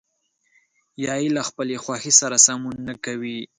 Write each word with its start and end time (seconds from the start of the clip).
یا 1.03 1.13
يې 1.21 1.29
له 1.35 1.41
خپلې 1.49 1.75
خوښې 1.83 2.13
سره 2.21 2.37
سمون 2.45 2.75
نه 2.89 2.95
کوي. 3.05 3.37